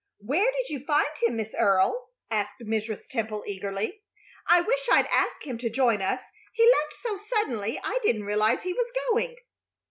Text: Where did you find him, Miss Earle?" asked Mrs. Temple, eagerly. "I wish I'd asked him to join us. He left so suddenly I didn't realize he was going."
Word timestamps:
Where 0.25 0.51
did 0.51 0.69
you 0.69 0.83
find 0.83 1.07
him, 1.21 1.35
Miss 1.35 1.53
Earle?" 1.53 2.09
asked 2.31 2.55
Mrs. 2.59 3.07
Temple, 3.07 3.43
eagerly. 3.45 4.01
"I 4.47 4.59
wish 4.61 4.89
I'd 4.91 5.05
asked 5.11 5.43
him 5.45 5.59
to 5.59 5.69
join 5.69 6.01
us. 6.01 6.23
He 6.53 6.65
left 6.65 6.93
so 6.95 7.17
suddenly 7.17 7.79
I 7.83 7.99
didn't 8.01 8.23
realize 8.23 8.63
he 8.63 8.73
was 8.73 8.91
going." 9.11 9.35